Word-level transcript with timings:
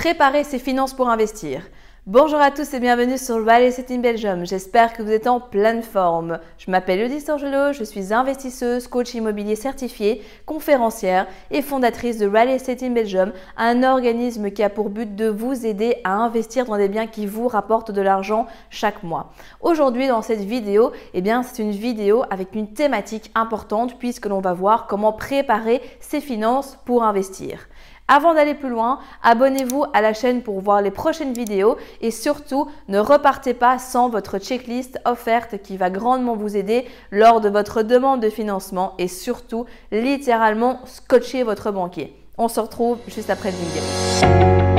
Préparer 0.00 0.44
ses 0.44 0.58
finances 0.58 0.94
pour 0.94 1.10
investir. 1.10 1.60
Bonjour 2.06 2.40
à 2.40 2.50
tous 2.50 2.72
et 2.72 2.80
bienvenue 2.80 3.18
sur 3.18 3.44
Real 3.44 3.64
Estate 3.64 3.90
in 3.90 3.98
Belgium. 3.98 4.46
J'espère 4.46 4.94
que 4.94 5.02
vous 5.02 5.10
êtes 5.10 5.26
en 5.26 5.40
pleine 5.40 5.82
forme. 5.82 6.38
Je 6.56 6.70
m'appelle 6.70 7.02
Eudis 7.02 7.30
Angelo, 7.30 7.74
je 7.74 7.84
suis 7.84 8.14
investisseuse, 8.14 8.88
coach 8.88 9.12
immobilier 9.12 9.56
certifié, 9.56 10.22
conférencière 10.46 11.26
et 11.50 11.60
fondatrice 11.60 12.16
de 12.16 12.26
Real 12.26 12.48
Estate 12.48 12.82
in 12.82 12.92
Belgium, 12.92 13.32
un 13.58 13.82
organisme 13.82 14.50
qui 14.50 14.62
a 14.62 14.70
pour 14.70 14.88
but 14.88 15.14
de 15.14 15.28
vous 15.28 15.66
aider 15.66 15.96
à 16.04 16.14
investir 16.14 16.64
dans 16.64 16.78
des 16.78 16.88
biens 16.88 17.06
qui 17.06 17.26
vous 17.26 17.46
rapportent 17.46 17.90
de 17.90 18.00
l'argent 18.00 18.46
chaque 18.70 19.02
mois. 19.02 19.34
Aujourd'hui, 19.60 20.08
dans 20.08 20.22
cette 20.22 20.40
vidéo, 20.40 20.92
eh 21.12 21.20
bien, 21.20 21.42
c'est 21.42 21.62
une 21.62 21.72
vidéo 21.72 22.24
avec 22.30 22.54
une 22.54 22.72
thématique 22.72 23.30
importante 23.34 23.98
puisque 23.98 24.24
l'on 24.24 24.40
va 24.40 24.54
voir 24.54 24.86
comment 24.86 25.12
préparer 25.12 25.82
ses 26.00 26.22
finances 26.22 26.78
pour 26.86 27.04
investir. 27.04 27.68
Avant 28.12 28.34
d'aller 28.34 28.54
plus 28.54 28.70
loin, 28.70 28.98
abonnez-vous 29.22 29.84
à 29.94 30.00
la 30.00 30.14
chaîne 30.14 30.42
pour 30.42 30.60
voir 30.60 30.82
les 30.82 30.90
prochaines 30.90 31.32
vidéos 31.32 31.76
et 32.00 32.10
surtout 32.10 32.68
ne 32.88 32.98
repartez 32.98 33.54
pas 33.54 33.78
sans 33.78 34.08
votre 34.08 34.38
checklist 34.38 34.98
offerte 35.04 35.62
qui 35.62 35.76
va 35.76 35.90
grandement 35.90 36.34
vous 36.34 36.56
aider 36.56 36.88
lors 37.12 37.40
de 37.40 37.48
votre 37.48 37.82
demande 37.82 38.20
de 38.20 38.28
financement 38.28 38.94
et 38.98 39.06
surtout 39.06 39.64
littéralement 39.92 40.80
scotcher 40.86 41.44
votre 41.44 41.70
banquier. 41.70 42.12
On 42.36 42.48
se 42.48 42.58
retrouve 42.58 42.98
juste 43.06 43.30
après 43.30 43.52
le 43.52 43.56
vidéo. 43.58 44.69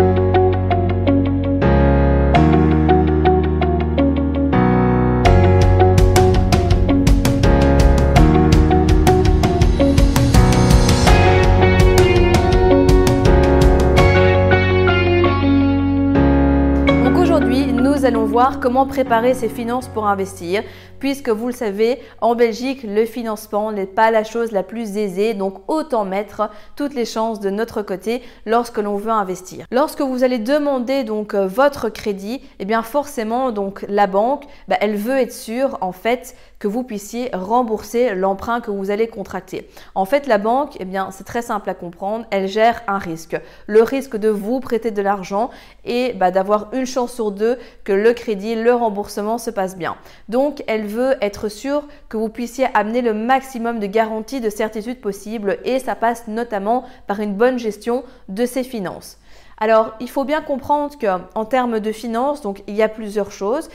Comment 18.61 18.85
préparer 18.85 19.33
ses 19.33 19.49
finances 19.49 19.89
pour 19.89 20.07
investir, 20.07 20.63
puisque 20.99 21.29
vous 21.29 21.47
le 21.47 21.53
savez, 21.53 21.99
en 22.21 22.35
Belgique, 22.35 22.83
le 22.83 23.05
financement 23.05 23.71
n'est 23.71 23.85
pas 23.85 24.09
la 24.09 24.23
chose 24.23 24.51
la 24.51 24.63
plus 24.63 24.97
aisée, 24.97 25.33
donc 25.33 25.63
autant 25.67 26.05
mettre 26.05 26.49
toutes 26.77 26.93
les 26.93 27.05
chances 27.05 27.39
de 27.39 27.49
notre 27.49 27.81
côté 27.81 28.21
lorsque 28.45 28.77
l'on 28.77 28.95
veut 28.95 29.11
investir. 29.11 29.65
Lorsque 29.71 30.01
vous 30.01 30.23
allez 30.23 30.39
demander 30.39 31.03
donc 31.03 31.33
euh, 31.33 31.45
votre 31.47 31.89
crédit, 31.89 32.41
eh 32.59 32.65
bien 32.65 32.83
forcément 32.83 33.51
donc 33.51 33.83
la 33.89 34.07
banque, 34.07 34.45
bah, 34.67 34.77
elle 34.79 34.95
veut 34.95 35.17
être 35.17 35.33
sûre 35.33 35.77
en 35.81 35.91
fait 35.91 36.35
que 36.59 36.67
vous 36.67 36.83
puissiez 36.83 37.31
rembourser 37.33 38.13
l'emprunt 38.13 38.61
que 38.61 38.69
vous 38.69 38.91
allez 38.91 39.07
contracter. 39.07 39.67
En 39.95 40.05
fait, 40.05 40.27
la 40.27 40.37
banque, 40.37 40.77
eh 40.79 40.85
bien 40.85 41.09
c'est 41.11 41.23
très 41.23 41.41
simple 41.41 41.69
à 41.69 41.73
comprendre, 41.73 42.25
elle 42.29 42.47
gère 42.47 42.83
un 42.87 42.99
risque, 42.99 43.35
le 43.65 43.81
risque 43.81 44.15
de 44.15 44.29
vous 44.29 44.59
prêter 44.59 44.91
de 44.91 45.01
l'argent 45.01 45.49
et 45.83 46.13
bah, 46.13 46.29
d'avoir 46.29 46.69
une 46.73 46.85
chance 46.85 47.13
sur 47.13 47.31
deux 47.31 47.57
que 47.83 47.91
le 47.91 48.13
crédit, 48.21 48.55
le 48.55 48.73
remboursement 48.73 49.37
se 49.37 49.49
passe 49.49 49.75
bien. 49.75 49.97
Donc, 50.29 50.63
elle 50.67 50.85
veut 50.85 51.15
être 51.21 51.49
sûre 51.49 51.83
que 52.07 52.17
vous 52.17 52.29
puissiez 52.29 52.67
amener 52.73 53.01
le 53.01 53.13
maximum 53.13 53.79
de 53.79 53.87
garanties, 53.87 54.39
de 54.39 54.49
certitude 54.49 55.01
possible 55.01 55.57
et 55.65 55.79
ça 55.79 55.95
passe 55.95 56.27
notamment 56.27 56.85
par 57.07 57.19
une 57.19 57.33
bonne 57.33 57.59
gestion 57.59 58.03
de 58.29 58.45
ses 58.45 58.63
finances. 58.63 59.17
Alors, 59.63 59.91
il 59.99 60.09
faut 60.09 60.23
bien 60.23 60.41
comprendre 60.41 60.95
qu'en 60.99 61.45
termes 61.45 61.79
de 61.79 61.91
finances, 61.91 62.41
donc 62.41 62.63
il 62.65 62.75
y 62.75 62.81
a 62.81 62.89
plusieurs 62.89 63.31
choses. 63.31 63.69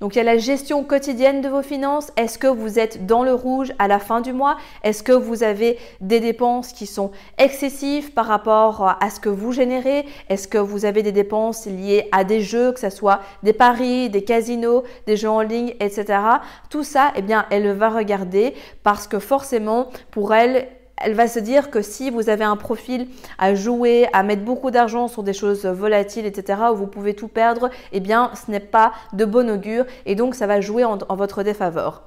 Donc, 0.00 0.14
il 0.14 0.18
y 0.18 0.20
a 0.20 0.24
la 0.24 0.38
gestion 0.38 0.84
quotidienne 0.84 1.40
de 1.40 1.48
vos 1.48 1.62
finances. 1.62 2.12
Est-ce 2.16 2.38
que 2.38 2.46
vous 2.46 2.78
êtes 2.78 3.06
dans 3.06 3.24
le 3.24 3.34
rouge 3.34 3.72
à 3.80 3.88
la 3.88 3.98
fin 3.98 4.20
du 4.20 4.32
mois? 4.32 4.56
Est-ce 4.84 5.02
que 5.02 5.10
vous 5.10 5.42
avez 5.42 5.80
des 6.00 6.20
dépenses 6.20 6.72
qui 6.72 6.86
sont 6.86 7.10
excessives 7.38 8.12
par 8.12 8.26
rapport 8.26 8.96
à 9.00 9.10
ce 9.10 9.18
que 9.18 9.28
vous 9.28 9.50
générez? 9.50 10.06
Est-ce 10.28 10.46
que 10.46 10.58
vous 10.58 10.84
avez 10.84 11.02
des 11.02 11.10
dépenses 11.10 11.66
liées 11.66 12.08
à 12.12 12.22
des 12.22 12.40
jeux, 12.40 12.70
que 12.70 12.78
ce 12.78 12.90
soit 12.90 13.18
des 13.42 13.52
paris, 13.52 14.10
des 14.10 14.22
casinos, 14.22 14.84
des 15.08 15.16
jeux 15.16 15.28
en 15.28 15.40
ligne, 15.40 15.74
etc. 15.80 16.20
Tout 16.70 16.84
ça, 16.84 17.10
eh 17.16 17.22
bien, 17.22 17.46
elle 17.50 17.72
va 17.72 17.90
regarder 17.90 18.54
parce 18.84 19.08
que 19.08 19.18
forcément, 19.18 19.88
pour 20.12 20.34
elle, 20.34 20.68
elle 21.02 21.14
va 21.14 21.28
se 21.28 21.38
dire 21.38 21.70
que 21.70 21.82
si 21.82 22.10
vous 22.10 22.28
avez 22.28 22.44
un 22.44 22.56
profil 22.56 23.08
à 23.38 23.54
jouer, 23.54 24.08
à 24.12 24.22
mettre 24.22 24.42
beaucoup 24.42 24.70
d'argent 24.70 25.08
sur 25.08 25.22
des 25.22 25.32
choses 25.32 25.64
volatiles, 25.66 26.26
etc., 26.26 26.60
où 26.72 26.76
vous 26.76 26.86
pouvez 26.86 27.14
tout 27.14 27.28
perdre, 27.28 27.70
eh 27.92 28.00
bien, 28.00 28.30
ce 28.34 28.50
n'est 28.50 28.60
pas 28.60 28.92
de 29.12 29.24
bon 29.24 29.50
augure 29.50 29.84
et 30.06 30.14
donc 30.14 30.34
ça 30.34 30.46
va 30.46 30.60
jouer 30.60 30.84
en, 30.84 30.98
votre 31.10 31.42
défaveur. 31.42 32.02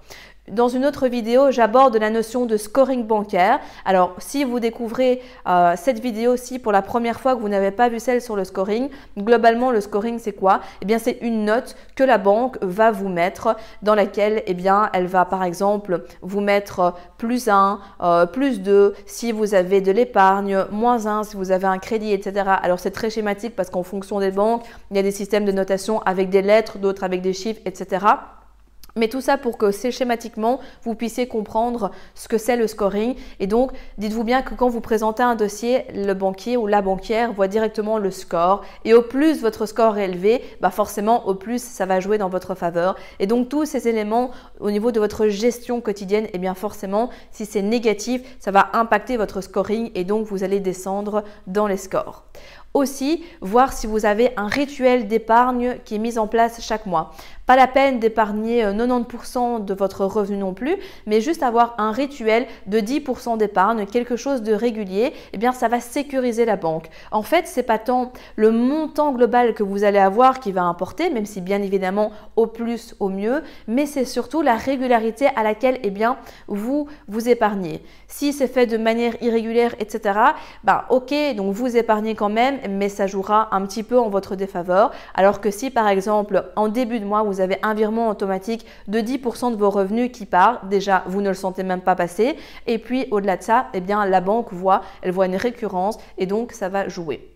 Dans 0.51 0.67
une 0.67 0.85
autre 0.85 1.07
vidéo, 1.07 1.49
j'aborde 1.49 1.97
la 1.97 2.11
notion 2.11 2.45
de 2.45 2.55
scoring 2.55 3.07
bancaire. 3.07 3.59
Alors, 3.83 4.13
si 4.19 4.43
vous 4.43 4.59
découvrez 4.59 5.23
euh, 5.47 5.73
cette 5.75 5.97
vidéo-ci 5.97 6.59
pour 6.59 6.71
la 6.71 6.83
première 6.83 7.19
fois 7.19 7.35
que 7.35 7.41
vous 7.41 7.49
n'avez 7.49 7.71
pas 7.71 7.89
vu 7.89 7.99
celle 7.99 8.21
sur 8.21 8.35
le 8.35 8.43
scoring, 8.43 8.89
globalement, 9.17 9.71
le 9.71 9.81
scoring, 9.81 10.19
c'est 10.19 10.33
quoi? 10.33 10.61
Eh 10.83 10.85
bien, 10.85 10.99
c'est 10.99 11.17
une 11.21 11.45
note 11.45 11.75
que 11.95 12.03
la 12.03 12.19
banque 12.19 12.59
va 12.61 12.91
vous 12.91 13.09
mettre 13.09 13.55
dans 13.81 13.95
laquelle, 13.95 14.43
eh 14.45 14.53
bien, 14.53 14.91
elle 14.93 15.07
va 15.07 15.25
par 15.25 15.43
exemple 15.43 16.03
vous 16.21 16.41
mettre 16.41 16.93
plus 17.17 17.47
1, 17.47 17.79
euh, 18.03 18.27
plus 18.27 18.61
2 18.61 18.93
si 19.07 19.31
vous 19.31 19.55
avez 19.55 19.81
de 19.81 19.91
l'épargne, 19.91 20.65
moins 20.69 21.07
1 21.07 21.23
si 21.23 21.37
vous 21.37 21.49
avez 21.49 21.65
un 21.65 21.79
crédit, 21.79 22.13
etc. 22.13 22.51
Alors, 22.61 22.79
c'est 22.79 22.91
très 22.91 23.09
schématique 23.09 23.55
parce 23.55 23.71
qu'en 23.71 23.81
fonction 23.81 24.19
des 24.19 24.29
banques, 24.29 24.63
il 24.91 24.97
y 24.97 24.99
a 24.99 25.03
des 25.03 25.09
systèmes 25.09 25.45
de 25.45 25.51
notation 25.51 26.01
avec 26.03 26.29
des 26.29 26.43
lettres, 26.43 26.77
d'autres 26.77 27.03
avec 27.03 27.23
des 27.23 27.33
chiffres, 27.33 27.61
etc. 27.65 28.05
Mais 28.97 29.09
tout 29.09 29.19
ça 29.19 29.37
pour 29.37 29.57
que 29.57 29.71
schématiquement, 29.71 30.61
vous 30.83 30.95
puissiez 30.95 31.27
comprendre 31.27 31.91
ce 32.13 32.29
que 32.29 32.37
c'est 32.37 32.55
le 32.55 32.65
scoring. 32.65 33.15
Et 33.41 33.45
donc, 33.45 33.73
dites-vous 33.97 34.23
bien 34.23 34.41
que 34.41 34.53
quand 34.53 34.69
vous 34.69 34.79
présentez 34.79 35.21
un 35.21 35.35
dossier, 35.35 35.83
le 35.93 36.13
banquier 36.13 36.55
ou 36.55 36.65
la 36.65 36.81
banquière 36.81 37.33
voit 37.33 37.49
directement 37.49 37.97
le 37.97 38.09
score. 38.09 38.63
Et 38.85 38.93
au 38.93 39.01
plus 39.01 39.41
votre 39.41 39.65
score 39.65 39.97
est 39.97 40.05
élevé, 40.05 40.41
bah 40.61 40.69
forcément, 40.69 41.27
au 41.27 41.35
plus 41.35 41.61
ça 41.61 41.85
va 41.85 41.99
jouer 41.99 42.17
dans 42.17 42.29
votre 42.29 42.55
faveur. 42.55 42.95
Et 43.19 43.27
donc, 43.27 43.49
tous 43.49 43.65
ces 43.65 43.89
éléments 43.89 44.31
au 44.61 44.71
niveau 44.71 44.93
de 44.93 44.99
votre 45.01 45.27
gestion 45.27 45.81
quotidienne, 45.81 46.27
eh 46.31 46.37
bien 46.37 46.53
forcément, 46.53 47.09
si 47.31 47.45
c'est 47.45 47.61
négatif, 47.61 48.21
ça 48.39 48.51
va 48.51 48.69
impacter 48.71 49.17
votre 49.17 49.41
scoring 49.41 49.91
et 49.93 50.05
donc 50.05 50.25
vous 50.25 50.45
allez 50.45 50.61
descendre 50.61 51.25
dans 51.47 51.67
les 51.67 51.75
scores. 51.75 52.23
Aussi, 52.75 53.23
voir 53.39 53.71
si 53.71 53.87
vous 53.87 54.05
avez 54.05 54.31
un 54.35 54.47
rituel 54.47 55.07
d'épargne 55.07 55.77
qui 55.85 55.95
est 55.95 55.97
mis 55.97 56.19
en 56.19 56.27
place 56.27 56.59
chaque 56.59 56.85
mois. 56.85 57.13
Pas 57.45 57.55
la 57.55 57.67
peine 57.67 57.99
d'épargner 57.99 58.63
90% 58.65 59.37
euh, 59.37 59.59
de 59.59 59.73
votre 59.73 60.03
revenu 60.03 60.37
non 60.37 60.53
plus, 60.53 60.75
mais 61.05 61.21
juste 61.21 61.41
avoir 61.41 61.75
un 61.77 61.91
rituel 61.91 62.47
de 62.65 62.79
10% 62.79 63.37
d'épargne, 63.37 63.85
quelque 63.85 64.15
chose 64.15 64.41
de 64.41 64.51
régulier, 64.51 65.13
eh 65.31 65.37
bien 65.37 65.53
ça 65.53 65.67
va 65.67 65.79
sécuriser 65.79 66.43
la 66.43 66.57
banque. 66.57 66.89
En 67.11 67.21
fait, 67.21 67.47
c'est 67.47 67.63
pas 67.63 67.77
tant 67.77 68.11
le 68.35 68.51
montant 68.51 69.13
global 69.13 69.53
que 69.53 69.63
vous 69.63 69.83
allez 69.83 69.99
avoir 69.99 70.39
qui 70.41 70.51
va 70.51 70.63
importer, 70.63 71.09
même 71.09 71.25
si 71.25 71.39
bien 71.39 71.61
évidemment 71.61 72.11
au 72.35 72.47
plus 72.47 72.95
au 72.99 73.09
mieux, 73.09 73.41
mais 73.67 73.85
c'est 73.85 74.05
surtout 74.05 74.41
la 74.41 74.55
régularité 74.55 75.27
à 75.35 75.43
laquelle 75.43 75.79
eh 75.83 75.91
bien 75.91 76.17
vous 76.47 76.87
vous 77.07 77.29
épargnez. 77.29 77.83
Si 78.07 78.33
c'est 78.33 78.47
fait 78.47 78.65
de 78.65 78.77
manière 78.77 79.21
irrégulière, 79.21 79.75
etc., 79.79 80.19
bah 80.63 80.85
ok, 80.89 81.13
donc 81.35 81.53
vous 81.53 81.77
épargnez 81.77 82.15
quand 82.15 82.29
même, 82.29 82.59
mais 82.69 82.89
ça 82.89 83.07
jouera 83.07 83.49
un 83.55 83.65
petit 83.65 83.83
peu 83.83 83.99
en 83.99 84.09
votre 84.09 84.35
défaveur. 84.35 84.91
Alors 85.13 85.41
que 85.41 85.51
si 85.51 85.69
par 85.69 85.87
exemple 85.87 86.45
en 86.55 86.67
début 86.67 86.99
de 86.99 87.05
mois 87.05 87.23
vous 87.23 87.41
avez 87.41 87.57
un 87.63 87.73
virement 87.73 88.09
automatique 88.09 88.65
de 88.87 88.99
10% 88.99 89.51
de 89.51 89.57
vos 89.57 89.69
revenus 89.69 90.11
qui 90.11 90.25
part, 90.25 90.65
déjà 90.65 91.03
vous 91.07 91.21
ne 91.21 91.29
le 91.29 91.35
sentez 91.35 91.63
même 91.63 91.81
pas 91.81 91.95
passer. 91.95 92.35
Et 92.67 92.77
puis 92.77 93.07
au-delà 93.11 93.37
de 93.37 93.43
ça, 93.43 93.67
eh 93.73 93.81
bien 93.81 94.05
la 94.05 94.21
banque 94.21 94.53
voit, 94.53 94.81
elle 95.01 95.11
voit 95.11 95.25
une 95.25 95.35
récurrence 95.35 95.97
et 96.17 96.25
donc 96.25 96.51
ça 96.51 96.69
va 96.69 96.87
jouer. 96.87 97.34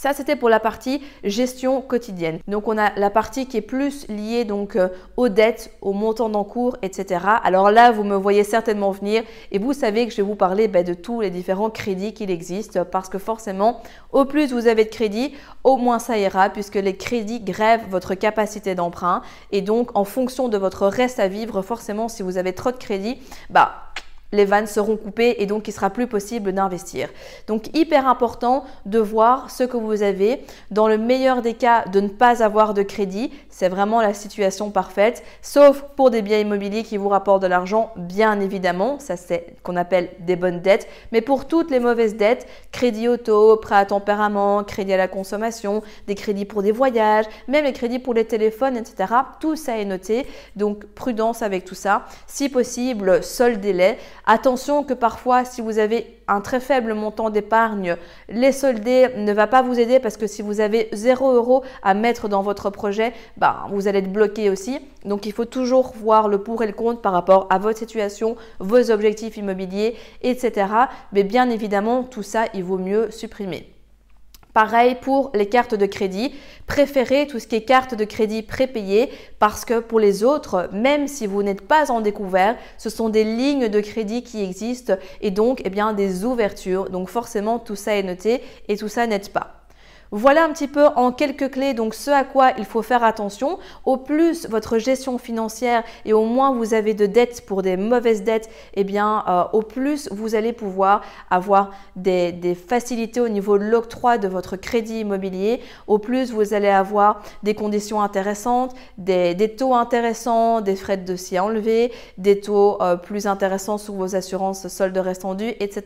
Ça, 0.00 0.14
c'était 0.14 0.34
pour 0.34 0.48
la 0.48 0.60
partie 0.60 1.02
gestion 1.24 1.82
quotidienne. 1.82 2.38
Donc, 2.48 2.68
on 2.68 2.78
a 2.78 2.90
la 2.96 3.10
partie 3.10 3.46
qui 3.46 3.58
est 3.58 3.60
plus 3.60 4.08
liée 4.08 4.46
donc 4.46 4.76
euh, 4.76 4.88
aux 5.18 5.28
dettes, 5.28 5.76
aux 5.82 5.92
montants 5.92 6.30
d'encours, 6.30 6.78
etc. 6.80 7.20
Alors 7.44 7.70
là, 7.70 7.90
vous 7.92 8.02
me 8.02 8.16
voyez 8.16 8.42
certainement 8.42 8.92
venir 8.92 9.22
et 9.52 9.58
vous 9.58 9.74
savez 9.74 10.06
que 10.06 10.12
je 10.12 10.16
vais 10.16 10.22
vous 10.22 10.36
parler 10.36 10.68
ben, 10.68 10.86
de 10.86 10.94
tous 10.94 11.20
les 11.20 11.28
différents 11.28 11.68
crédits 11.68 12.14
qu'il 12.14 12.30
existe 12.30 12.82
parce 12.84 13.10
que 13.10 13.18
forcément, 13.18 13.82
au 14.10 14.24
plus 14.24 14.54
vous 14.54 14.68
avez 14.68 14.86
de 14.86 14.88
crédits, 14.88 15.34
au 15.64 15.76
moins 15.76 15.98
ça 15.98 16.16
ira 16.16 16.48
puisque 16.48 16.76
les 16.76 16.96
crédits 16.96 17.40
grèvent 17.40 17.84
votre 17.90 18.14
capacité 18.14 18.74
d'emprunt 18.74 19.20
et 19.52 19.60
donc 19.60 19.94
en 19.94 20.04
fonction 20.04 20.48
de 20.48 20.56
votre 20.56 20.86
reste 20.86 21.20
à 21.20 21.28
vivre, 21.28 21.60
forcément, 21.60 22.08
si 22.08 22.22
vous 22.22 22.38
avez 22.38 22.54
trop 22.54 22.70
de 22.70 22.78
crédits, 22.78 23.18
bah 23.50 23.89
les 24.32 24.44
vannes 24.44 24.66
seront 24.66 24.96
coupées 24.96 25.36
et 25.38 25.46
donc 25.46 25.68
il 25.68 25.72
sera 25.72 25.90
plus 25.90 26.06
possible 26.06 26.52
d'investir. 26.52 27.08
Donc 27.46 27.76
hyper 27.76 28.06
important 28.06 28.64
de 28.86 28.98
voir 28.98 29.50
ce 29.50 29.64
que 29.64 29.76
vous 29.76 30.02
avez. 30.02 30.42
Dans 30.70 30.88
le 30.88 30.98
meilleur 30.98 31.42
des 31.42 31.54
cas, 31.54 31.84
de 31.86 32.00
ne 32.00 32.08
pas 32.08 32.42
avoir 32.42 32.74
de 32.74 32.82
crédit, 32.82 33.32
c'est 33.48 33.68
vraiment 33.68 34.00
la 34.00 34.14
situation 34.14 34.70
parfaite, 34.70 35.22
sauf 35.42 35.82
pour 35.96 36.10
des 36.10 36.22
biens 36.22 36.38
immobiliers 36.38 36.82
qui 36.82 36.96
vous 36.96 37.08
rapportent 37.08 37.42
de 37.42 37.46
l'argent, 37.46 37.92
bien 37.96 38.40
évidemment, 38.40 38.98
ça 38.98 39.16
c'est 39.16 39.56
qu'on 39.62 39.76
appelle 39.76 40.10
des 40.20 40.36
bonnes 40.36 40.60
dettes, 40.60 40.88
mais 41.12 41.20
pour 41.20 41.46
toutes 41.46 41.70
les 41.70 41.80
mauvaises 41.80 42.16
dettes, 42.16 42.46
crédit 42.72 43.08
auto, 43.08 43.56
prêt 43.56 43.76
à 43.76 43.84
tempérament, 43.84 44.64
crédit 44.64 44.92
à 44.92 44.96
la 44.96 45.08
consommation, 45.08 45.82
des 46.06 46.14
crédits 46.14 46.44
pour 46.44 46.62
des 46.62 46.72
voyages, 46.72 47.26
même 47.48 47.64
les 47.64 47.72
crédits 47.72 47.98
pour 47.98 48.14
les 48.14 48.24
téléphones, 48.24 48.76
etc. 48.76 49.12
Tout 49.40 49.56
ça 49.56 49.78
est 49.78 49.84
noté, 49.84 50.26
donc 50.56 50.86
prudence 50.86 51.42
avec 51.42 51.64
tout 51.64 51.74
ça. 51.74 52.06
Si 52.26 52.48
possible, 52.48 53.22
seul 53.22 53.60
délai 53.60 53.98
Attention 54.32 54.84
que 54.84 54.94
parfois, 54.94 55.44
si 55.44 55.60
vous 55.60 55.80
avez 55.80 56.22
un 56.28 56.40
très 56.40 56.60
faible 56.60 56.94
montant 56.94 57.30
d'épargne, 57.30 57.96
les 58.28 58.52
solder 58.52 59.08
ne 59.16 59.32
va 59.32 59.48
pas 59.48 59.60
vous 59.60 59.80
aider 59.80 59.98
parce 59.98 60.16
que 60.16 60.28
si 60.28 60.40
vous 60.40 60.60
avez 60.60 60.88
0 60.92 61.32
euros 61.32 61.64
à 61.82 61.94
mettre 61.94 62.28
dans 62.28 62.40
votre 62.40 62.70
projet, 62.70 63.12
bah, 63.38 63.66
vous 63.72 63.88
allez 63.88 63.98
être 63.98 64.12
bloqué 64.12 64.48
aussi. 64.48 64.78
Donc 65.04 65.26
il 65.26 65.32
faut 65.32 65.46
toujours 65.46 65.94
voir 65.96 66.28
le 66.28 66.44
pour 66.44 66.62
et 66.62 66.68
le 66.68 66.72
contre 66.72 67.00
par 67.00 67.12
rapport 67.12 67.48
à 67.50 67.58
votre 67.58 67.80
situation, 67.80 68.36
vos 68.60 68.92
objectifs 68.92 69.36
immobiliers, 69.36 69.96
etc. 70.22 70.68
Mais 71.12 71.24
bien 71.24 71.50
évidemment, 71.50 72.04
tout 72.04 72.22
ça, 72.22 72.44
il 72.54 72.62
vaut 72.62 72.78
mieux 72.78 73.10
supprimer. 73.10 73.79
Pareil 74.52 74.96
pour 75.00 75.30
les 75.34 75.46
cartes 75.46 75.74
de 75.74 75.86
crédit. 75.86 76.34
Préférez 76.66 77.26
tout 77.26 77.38
ce 77.38 77.46
qui 77.46 77.56
est 77.56 77.62
carte 77.62 77.94
de 77.94 78.04
crédit 78.04 78.42
prépayée 78.42 79.10
parce 79.38 79.64
que 79.64 79.80
pour 79.80 80.00
les 80.00 80.24
autres, 80.24 80.68
même 80.72 81.06
si 81.08 81.26
vous 81.26 81.42
n'êtes 81.42 81.62
pas 81.62 81.90
en 81.90 82.00
découvert, 82.00 82.56
ce 82.78 82.90
sont 82.90 83.08
des 83.08 83.24
lignes 83.24 83.68
de 83.68 83.80
crédit 83.80 84.22
qui 84.22 84.42
existent 84.42 84.94
et 85.20 85.30
donc 85.30 85.62
eh 85.64 85.70
bien, 85.70 85.92
des 85.92 86.24
ouvertures. 86.24 86.90
Donc 86.90 87.08
forcément, 87.08 87.58
tout 87.58 87.76
ça 87.76 87.96
est 87.96 88.02
noté 88.02 88.42
et 88.68 88.76
tout 88.76 88.88
ça 88.88 89.06
n'aide 89.06 89.28
pas. 89.30 89.59
Voilà 90.12 90.44
un 90.44 90.52
petit 90.52 90.66
peu 90.66 90.86
en 90.96 91.12
quelques 91.12 91.52
clés 91.52 91.72
donc 91.72 91.94
ce 91.94 92.10
à 92.10 92.24
quoi 92.24 92.50
il 92.58 92.64
faut 92.64 92.82
faire 92.82 93.04
attention. 93.04 93.60
Au 93.84 93.96
plus 93.96 94.48
votre 94.48 94.78
gestion 94.78 95.18
financière 95.18 95.84
et 96.04 96.12
au 96.12 96.24
moins 96.24 96.52
vous 96.52 96.74
avez 96.74 96.94
de 96.94 97.06
dettes 97.06 97.46
pour 97.46 97.62
des 97.62 97.76
mauvaises 97.76 98.24
dettes, 98.24 98.50
eh 98.74 98.82
bien 98.82 99.22
euh, 99.28 99.44
au 99.52 99.62
plus 99.62 100.08
vous 100.10 100.34
allez 100.34 100.52
pouvoir 100.52 101.02
avoir 101.30 101.70
des, 101.94 102.34
facilités 102.54 103.20
au 103.20 103.28
niveau 103.28 103.56
de 103.56 103.64
l'octroi 103.64 104.18
de 104.18 104.26
votre 104.26 104.56
crédit 104.56 105.00
immobilier. 105.00 105.60
Au 105.86 105.98
plus 105.98 106.32
vous 106.32 106.54
allez 106.54 106.68
avoir 106.68 107.22
des 107.44 107.54
conditions 107.54 108.02
intéressantes, 108.02 108.74
des, 108.98 109.54
taux 109.56 109.74
intéressants, 109.74 110.60
des 110.60 110.74
frais 110.74 110.96
de 110.96 111.04
dossier 111.04 111.38
enlevés, 111.38 111.92
des 112.18 112.40
taux 112.40 112.82
euh, 112.82 112.96
plus 112.96 113.28
intéressants 113.28 113.78
sur 113.78 113.94
vos 113.94 114.16
assurances 114.16 114.66
soldes 114.66 114.98
restants 114.98 115.34
dus, 115.34 115.54
etc. 115.60 115.84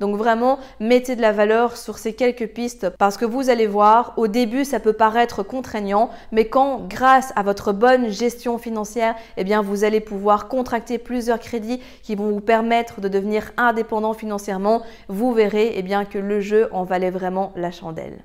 Donc 0.00 0.16
vraiment 0.16 0.58
mettez 0.80 1.16
de 1.16 1.20
la 1.20 1.32
valeur 1.32 1.76
sur 1.76 1.98
ces 1.98 2.14
quelques 2.14 2.48
pistes 2.48 2.88
parce 2.98 3.18
que 3.18 3.26
vous 3.26 3.50
allez 3.50 3.57
voir, 3.66 4.14
au 4.16 4.28
début, 4.28 4.64
ça 4.64 4.80
peut 4.80 4.92
paraître 4.92 5.42
contraignant, 5.42 6.10
mais 6.32 6.46
quand, 6.46 6.86
grâce 6.88 7.32
à 7.36 7.42
votre 7.42 7.72
bonne 7.72 8.08
gestion 8.08 8.58
financière, 8.58 9.14
eh 9.36 9.44
bien, 9.44 9.62
vous 9.62 9.84
allez 9.84 10.00
pouvoir 10.00 10.48
contracter 10.48 10.98
plusieurs 10.98 11.40
crédits 11.40 11.80
qui 12.02 12.14
vont 12.14 12.30
vous 12.30 12.40
permettre 12.40 13.00
de 13.00 13.08
devenir 13.08 13.52
indépendant 13.56 14.14
financièrement, 14.14 14.82
vous 15.08 15.32
verrez 15.32 15.72
eh 15.76 15.82
bien, 15.82 16.04
que 16.04 16.18
le 16.18 16.40
jeu 16.40 16.68
en 16.72 16.84
valait 16.84 17.10
vraiment 17.10 17.52
la 17.56 17.70
chandelle. 17.70 18.24